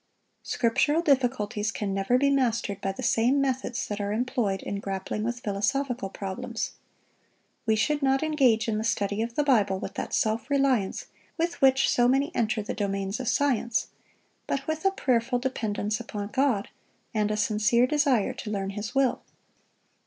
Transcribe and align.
Scriptural 0.41 1.03
difficulties 1.03 1.71
can 1.71 1.93
never 1.93 2.17
be 2.17 2.31
mastered 2.31 2.81
by 2.81 2.91
the 2.91 3.03
same 3.03 3.39
methods 3.39 3.87
that 3.87 4.01
are 4.01 4.11
employed 4.11 4.63
in 4.63 4.79
grappling 4.79 5.21
with 5.23 5.41
philosophical 5.41 6.09
problems. 6.09 6.71
We 7.67 7.75
should 7.75 8.01
not 8.01 8.23
engage 8.23 8.67
in 8.67 8.79
the 8.79 8.83
study 8.83 9.21
of 9.21 9.35
the 9.35 9.43
Bible 9.43 9.77
with 9.77 9.93
that 9.93 10.11
self 10.11 10.49
reliance 10.49 11.05
with 11.37 11.61
which 11.61 11.87
so 11.87 12.07
many 12.07 12.33
enter 12.33 12.63
the 12.63 12.73
domains 12.73 13.19
of 13.19 13.27
science, 13.27 13.89
but 14.47 14.65
with 14.65 14.85
a 14.85 14.89
prayerful 14.91 15.37
dependence 15.37 15.99
upon 15.99 16.29
God, 16.29 16.69
and 17.13 17.29
a 17.29 17.37
sincere 17.37 17.85
desire 17.85 18.33
to 18.33 18.49
learn 18.49 18.71
His 18.71 18.95
will. 18.95 19.21